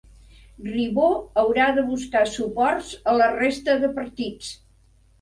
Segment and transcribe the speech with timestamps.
[0.67, 1.09] Ribó
[1.43, 4.55] haurà de buscar suports a la resta de partits